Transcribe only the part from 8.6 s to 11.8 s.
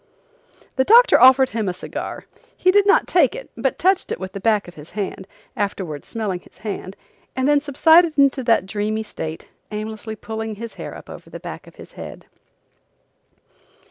dreamy state, aimlessly pulling his hair up over the back of